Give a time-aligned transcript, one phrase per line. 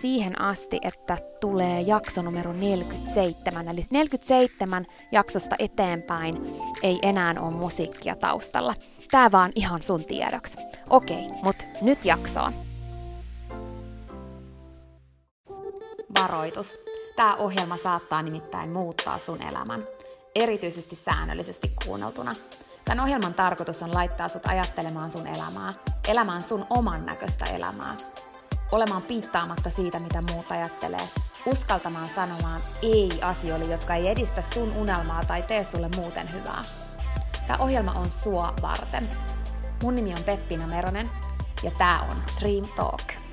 [0.00, 3.68] siihen asti, että tulee jakso numero 47.
[3.68, 6.42] Eli 47 jaksosta eteenpäin
[6.82, 8.74] ei enää ole musiikkia taustalla.
[9.10, 10.58] Tää vaan ihan sun tiedoksi.
[10.90, 12.52] Okei, mut nyt jaksoon.
[16.18, 16.76] Varoitus.
[17.16, 19.82] Tämä ohjelma saattaa nimittäin muuttaa sun elämän.
[20.34, 22.34] Erityisesti säännöllisesti kuunneltuna.
[22.84, 25.72] Tämän ohjelman tarkoitus on laittaa sut ajattelemaan sun elämää,
[26.08, 27.96] elämään sun oman näköistä elämää,
[28.72, 31.08] olemaan piittaamatta siitä, mitä muut ajattelee,
[31.46, 36.62] uskaltamaan sanomaan ei asioille, jotka ei edistä sun unelmaa tai tee sulle muuten hyvää.
[37.46, 39.10] Tämä ohjelma on sua varten.
[39.82, 41.10] Mun nimi on Peppina Meronen
[41.62, 43.29] ja tää on Dream Talk.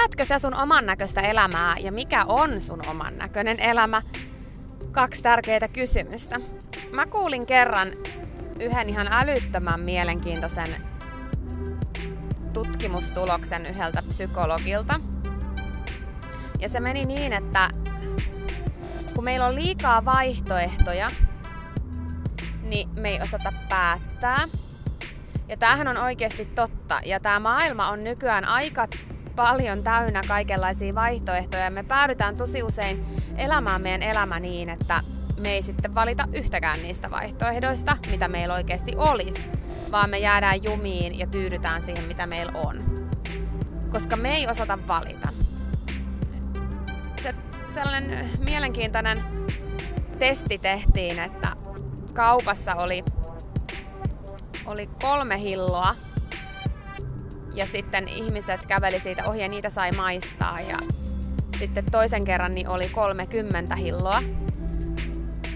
[0.00, 4.02] Elätkö sä sun oman näköistä elämää ja mikä on sun oman näköinen elämä?
[4.92, 6.36] Kaksi tärkeää kysymystä.
[6.92, 7.88] Mä kuulin kerran
[8.60, 10.82] yhden ihan älyttömän mielenkiintoisen
[12.52, 15.00] tutkimustuloksen yhdeltä psykologilta.
[16.60, 17.70] Ja se meni niin, että
[19.14, 21.10] kun meillä on liikaa vaihtoehtoja,
[22.62, 24.48] niin me ei osata päättää.
[25.48, 27.00] Ja tämähän on oikeasti totta.
[27.04, 28.88] Ja tämä maailma on nykyään aika
[29.42, 31.70] paljon täynnä kaikenlaisia vaihtoehtoja.
[31.70, 33.06] Me päädytään tosi usein
[33.36, 35.00] elämään meidän elämä niin, että
[35.42, 39.42] me ei sitten valita yhtäkään niistä vaihtoehdoista, mitä meillä oikeasti olisi,
[39.92, 42.76] vaan me jäädään jumiin ja tyydytään siihen, mitä meillä on.
[43.92, 45.28] Koska me ei osata valita.
[47.22, 47.34] Se,
[47.74, 49.22] sellainen mielenkiintoinen
[50.18, 51.56] testi tehtiin, että
[52.12, 53.04] kaupassa oli,
[54.66, 55.94] oli kolme hilloa
[57.54, 60.78] ja sitten ihmiset käveli siitä ohi ja niitä sai maistaa ja
[61.58, 64.22] sitten toisen kerran niin oli 30 hilloa.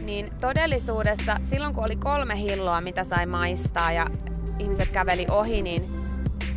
[0.00, 4.06] Niin todellisuudessa silloin kun oli kolme hilloa, mitä sai maistaa ja
[4.58, 5.84] ihmiset käveli ohi, niin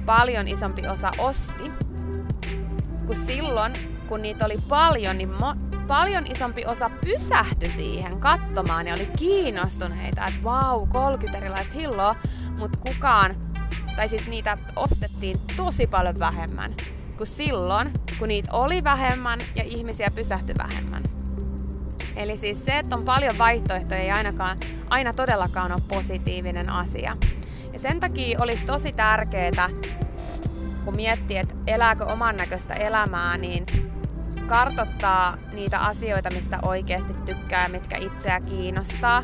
[0.05, 1.71] paljon isompi osa osti.
[3.07, 3.73] Kun silloin,
[4.07, 10.25] kun niitä oli paljon, niin mo- paljon isompi osa pysähtyi siihen katsomaan ja oli kiinnostuneita,
[10.25, 12.15] että vau, 30 erilaista hilloa,
[12.59, 13.35] mutta kukaan
[13.97, 16.75] tai siis niitä ostettiin tosi paljon vähemmän
[17.17, 21.03] kuin silloin, kun niitä oli vähemmän ja ihmisiä pysähtyi vähemmän.
[22.15, 24.57] Eli siis se, että on paljon vaihtoehtoja ei ainakaan,
[24.89, 27.17] aina todellakaan ole positiivinen asia.
[27.73, 29.69] Ja sen takia olisi tosi tärkeää,
[30.85, 33.65] kun miettii, että elääkö oman näköistä elämää, niin
[34.47, 39.23] kartottaa niitä asioita, mistä oikeasti tykkää mitkä itseä kiinnostaa.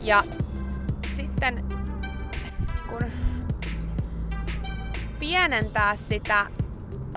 [0.00, 0.24] Ja
[5.28, 6.46] pienentää sitä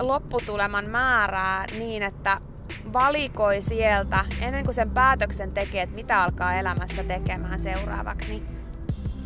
[0.00, 2.38] lopputuleman määrää niin, että
[2.92, 8.46] valikoi sieltä ennen kuin sen päätöksen tekee, että mitä alkaa elämässä tekemään seuraavaksi, niin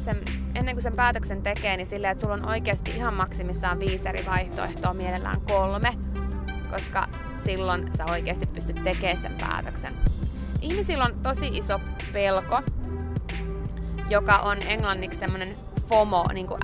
[0.05, 0.21] sen,
[0.55, 4.27] ennen kuin sen päätöksen tekee, niin silleen, että sulla on oikeasti ihan maksimissaan viisi eri
[4.27, 5.95] vaihtoehtoa, mielellään kolme,
[6.71, 7.09] koska
[7.45, 9.95] silloin sä oikeasti pystyt tekemään sen päätöksen.
[10.61, 11.81] Ihmisillä on tosi iso
[12.13, 12.63] pelko,
[14.11, 15.55] joka on englanniksi semmoinen
[15.89, 16.63] FOMO, niin kuin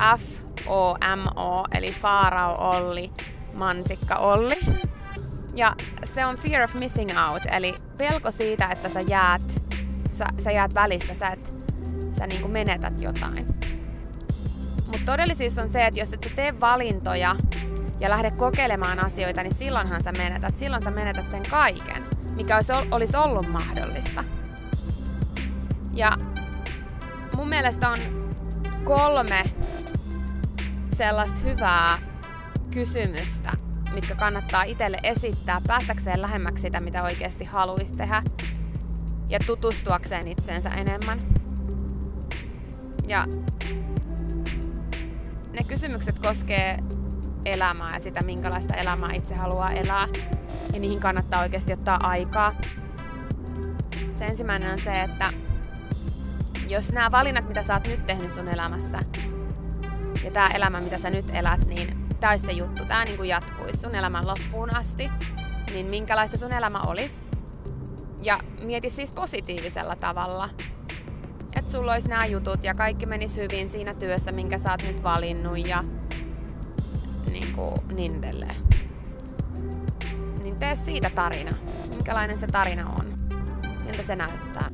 [0.64, 3.10] F-O-M-O, eli Faarao Olli,
[3.54, 4.58] Mansikka Olli.
[5.54, 5.74] Ja
[6.14, 9.42] se on fear of missing out, eli pelko siitä, että sä jäät,
[10.18, 11.52] sä, sä jäät välistä, sä, et,
[12.18, 13.46] sä niinku menetät jotain.
[14.86, 17.36] Mutta todellisuus on se, että jos et sä tee valintoja
[18.00, 20.58] ja lähde kokeilemaan asioita, niin silloinhan sä menetät.
[20.58, 22.04] Silloin sä menetät sen kaiken,
[22.36, 24.24] mikä olisi, olisi ollut mahdollista.
[25.94, 26.12] Ja
[27.36, 27.98] mun mielestä on
[28.84, 29.44] kolme
[30.96, 31.98] sellaista hyvää
[32.70, 33.52] kysymystä,
[33.94, 38.22] mitkä kannattaa itselle esittää päästäkseen lähemmäksi sitä, mitä oikeasti haluaisi tehdä
[39.28, 41.20] ja tutustuakseen itseensä enemmän.
[43.08, 43.26] Ja
[45.52, 46.78] ne kysymykset koskee
[47.44, 50.08] elämää ja sitä, minkälaista elämää itse haluaa elää.
[50.72, 52.54] Ja niihin kannattaa oikeasti ottaa aikaa.
[54.18, 55.32] Se ensimmäinen on se, että
[56.68, 58.98] jos nämä valinnat, mitä sä oot nyt tehnyt sun elämässä,
[60.24, 62.84] ja tämä elämä, mitä sä nyt elät, niin tämä se juttu.
[62.84, 65.10] Tämä niin jatkuisi sun elämän loppuun asti.
[65.72, 67.14] Niin minkälaista sun elämä olisi?
[68.22, 70.48] Ja mieti siis positiivisella tavalla.
[71.56, 75.02] Että sulla olisi nämä jutut ja kaikki menisi hyvin siinä työssä, minkä sä oot nyt
[75.02, 75.82] valinnut ja
[77.30, 78.56] niin, kuin, niin edelleen.
[80.42, 81.52] Niin tee siitä tarina.
[81.88, 83.14] Minkälainen se tarina on.
[83.84, 84.70] Miltä se näyttää.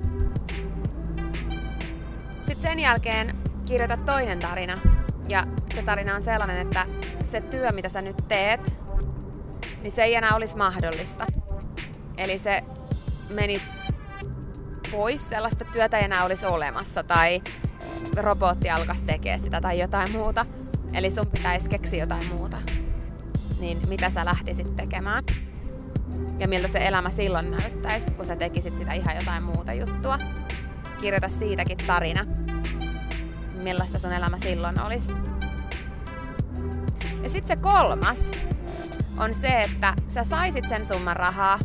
[2.47, 4.98] Sitten sen jälkeen kirjoita toinen tarina.
[5.29, 5.45] Ja
[5.75, 6.87] se tarina on sellainen, että
[7.23, 8.81] se työ, mitä sä nyt teet,
[9.83, 11.27] niin se ei enää olisi mahdollista.
[12.17, 12.63] Eli se
[13.31, 13.65] menisi
[14.91, 17.43] pois, sellaista työtä ei enää olisi olemassa, tai
[18.17, 20.47] robotti alkaisi tekemään sitä tai jotain muuta.
[20.93, 22.57] Eli sun pitäisi keksiä jotain muuta.
[23.61, 25.25] Niin mitä sä lähtisit tekemään?
[26.39, 30.19] Ja miltä se elämä silloin näyttäisi, kun sä tekisit sitä ihan jotain muuta juttua.
[31.01, 32.27] Kirjoita siitäkin tarina.
[33.63, 35.13] Millaista sun elämä silloin olisi.
[37.23, 38.19] Ja sitten se kolmas
[39.19, 41.59] on se, että sä saisit sen summan rahaa,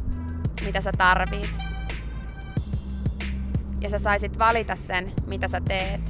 [0.65, 1.55] mitä sä tarvit.
[3.81, 6.01] Ja sä saisit valita sen, mitä sä teet.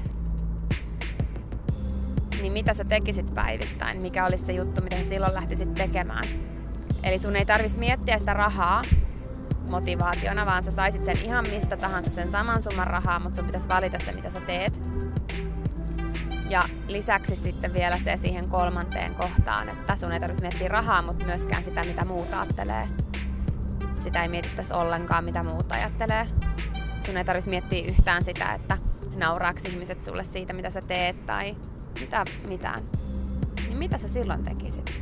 [2.41, 6.24] Niin mitä sä tekisit päivittäin, mikä olisi se juttu, mitä sä silloin lähtisit tekemään.
[7.03, 8.81] Eli sun ei tarvitsisi miettiä sitä rahaa
[9.69, 13.68] motivaationa, vaan sä saisit sen ihan mistä tahansa sen saman summan rahaa, mutta sun pitäisi
[13.68, 14.74] valita se, mitä sä teet.
[16.53, 21.25] Ja lisäksi sitten vielä se siihen kolmanteen kohtaan, että sun ei tarvitse miettiä rahaa, mutta
[21.25, 22.88] myöskään sitä, mitä muut ajattelee.
[24.01, 26.27] Sitä ei mietittäisi ollenkaan, mitä muut ajattelee.
[27.05, 28.77] Sun ei tarvitse miettiä yhtään sitä, että
[29.15, 31.55] nauraako ihmiset sulle siitä, mitä sä teet tai
[32.00, 32.83] mitä, mitään.
[33.67, 34.94] Niin mitä sä silloin tekisit?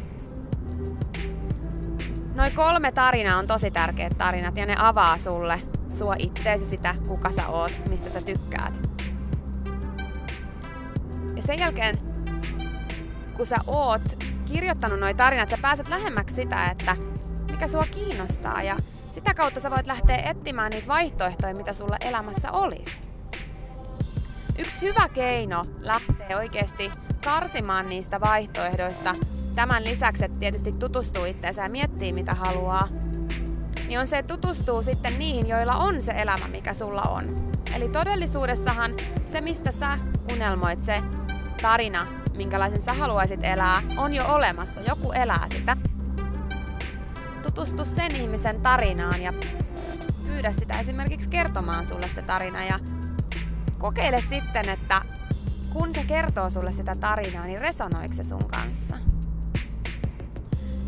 [2.35, 5.61] Noin kolme tarinaa on tosi tärkeät tarinat ja ne avaa sulle
[5.97, 8.90] sua itteesi sitä, kuka sä oot, mistä sä tykkäät
[11.41, 11.97] ja sen jälkeen,
[13.37, 16.97] kun sä oot kirjoittanut noi tarinat, sä pääset lähemmäksi sitä, että
[17.51, 18.77] mikä sua kiinnostaa ja
[19.11, 23.01] sitä kautta sä voit lähteä etsimään niitä vaihtoehtoja, mitä sulla elämässä olisi.
[24.57, 26.91] Yksi hyvä keino lähteä oikeasti
[27.23, 29.15] karsimaan niistä vaihtoehdoista,
[29.55, 32.87] tämän lisäksi, että tietysti tutustuu itseensä ja miettii mitä haluaa,
[33.87, 37.51] niin on se, että tutustuu sitten niihin, joilla on se elämä, mikä sulla on.
[37.75, 38.93] Eli todellisuudessahan
[39.31, 39.97] se, mistä sä
[40.33, 41.01] unelmoit, se
[41.61, 44.81] tarina, minkälaisen sä haluaisit elää, on jo olemassa.
[44.81, 45.77] Joku elää sitä.
[47.43, 49.33] Tutustu sen ihmisen tarinaan ja
[50.27, 52.79] pyydä sitä esimerkiksi kertomaan sulle se tarina ja
[53.77, 55.01] kokeile sitten, että
[55.73, 58.95] kun se kertoo sulle sitä tarinaa, niin resonoiko se sun kanssa?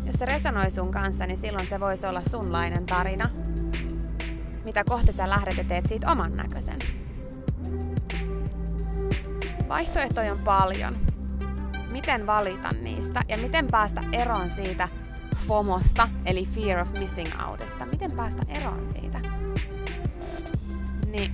[0.06, 3.30] Jos se resonoi sun kanssa, niin silloin se voisi olla sunlainen tarina,
[4.64, 7.03] mitä kohti sä lähdet ja teet siitä oman näköisen.
[9.74, 10.96] Vaihtoehtoja on paljon.
[11.90, 14.88] Miten valita niistä ja miten päästä eroon siitä
[15.46, 17.86] FOMOsta, eli Fear of Missing Outista.
[17.86, 19.20] Miten päästä eroon siitä?
[21.06, 21.32] Niin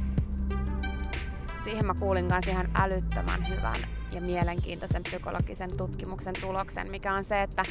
[1.65, 7.43] siihen mä kuulin kanssa ihan älyttömän hyvän ja mielenkiintoisen psykologisen tutkimuksen tuloksen, mikä on se,
[7.43, 7.63] että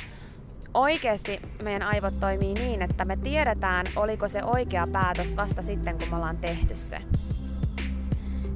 [0.73, 6.09] oikeasti meidän aivot toimii niin, että me tiedetään, oliko se oikea päätös vasta sitten, kun
[6.09, 7.01] me ollaan tehty se.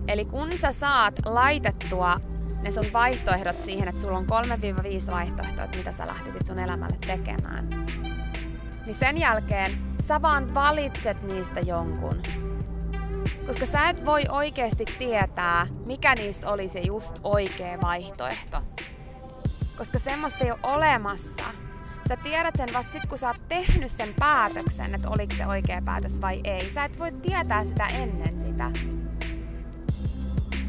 [0.08, 2.20] Eli kun sä saat laitettua
[2.62, 4.26] ne sun vaihtoehdot siihen, että sulla on
[5.08, 7.70] 3-5 vaihtoehtoa, että mitä sä lähtisit sun elämälle tekemään.
[8.86, 12.22] Niin sen jälkeen sä vaan valitset niistä jonkun.
[13.48, 18.62] Koska sä et voi oikeasti tietää, mikä niistä olisi just oikea vaihtoehto.
[19.78, 21.46] Koska semmoista ei ole olemassa.
[22.08, 25.82] Sä tiedät sen vasta sit, kun sä oot tehnyt sen päätöksen, että oliko se oikea
[25.86, 26.72] päätös vai ei.
[26.72, 28.72] Sä et voi tietää sitä ennen sitä.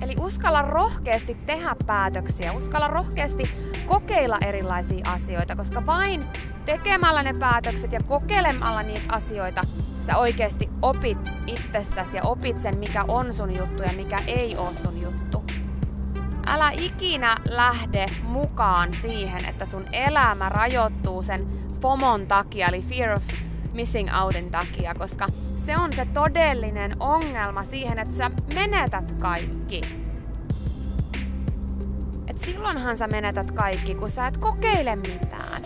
[0.03, 3.51] Eli uskalla rohkeasti tehdä päätöksiä, uskalla rohkeasti
[3.87, 6.25] kokeilla erilaisia asioita, koska vain
[6.65, 9.63] tekemällä ne päätökset ja kokeilemalla niitä asioita
[10.07, 14.75] sä oikeasti opit itsestäsi ja opit sen, mikä on sun juttu ja mikä ei ole
[14.75, 15.45] sun juttu.
[16.47, 21.47] Älä ikinä lähde mukaan siihen, että sun elämä rajoittuu sen
[21.81, 23.23] FOMON takia, eli Fear of
[23.73, 25.27] Missing Outin takia, koska
[25.67, 29.81] se on se todellinen ongelma siihen, että sä menetät kaikki.
[32.27, 35.63] Et silloinhan sä menetät kaikki, kun sä et kokeile mitään.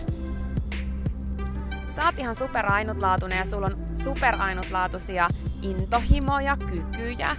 [1.95, 5.29] Sä oot ihan super ainutlaatuinen ja sulla on super ainutlaatuisia
[5.61, 7.35] intohimoja, kykyjä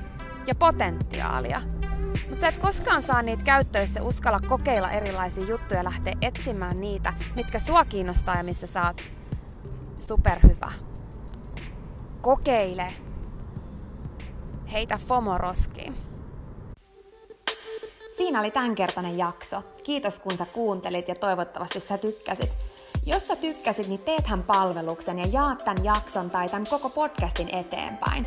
[0.46, 1.62] ja potentiaalia.
[2.28, 6.80] Mutta sä et koskaan saa niitä käyttöön, jos uskalla kokeilla erilaisia juttuja ja lähteä etsimään
[6.80, 9.04] niitä, mitkä sua kiinnostaa ja missä sä oot
[10.00, 10.89] superhyvä.
[12.20, 12.86] Kokeile.
[14.72, 15.38] Heitä FOMO.
[18.16, 19.62] Siinä oli tämänkertainen jakso.
[19.84, 22.50] Kiitos kun sä kuuntelit ja toivottavasti sä tykkäsit.
[23.06, 28.26] Jos sä tykkäsit, niin teethän palveluksen ja jaat tämän jakson tai tämän koko podcastin eteenpäin.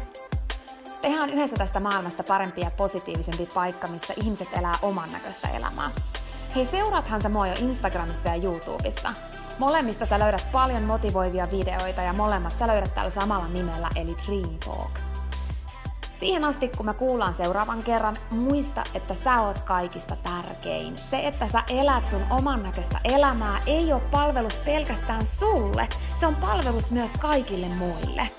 [1.01, 5.89] Tehdään yhdessä tästä maailmasta parempi ja positiivisempi paikka, missä ihmiset elää oman näköistä elämää.
[6.55, 9.13] Hei, seuraathan sä mua jo Instagramissa ja YouTubessa.
[9.59, 14.59] Molemmista sä löydät paljon motivoivia videoita ja molemmat sä löydät tällä samalla nimellä eli Dream
[14.65, 14.99] Talk.
[16.19, 20.97] Siihen asti, kun me kuullaan seuraavan kerran, muista, että sä oot kaikista tärkein.
[20.97, 25.87] Se, että sä elät sun oman näköistä elämää, ei ole palvelus pelkästään sulle.
[26.19, 28.29] Se on palvelus myös kaikille muille.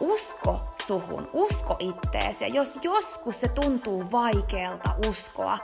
[0.00, 2.44] Usko suhun, usko itteesi.
[2.44, 5.58] Ja jos joskus se tuntuu vaikealta uskoa,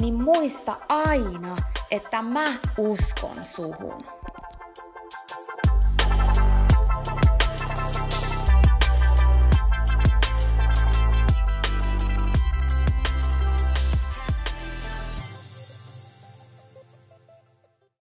[0.00, 1.56] niin muista aina,
[1.90, 2.44] että mä
[2.78, 4.17] uskon suhun.